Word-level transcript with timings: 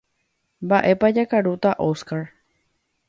Mba'e 0.69 1.09
jakarúta 1.17 1.69
Óscar. 1.91 2.23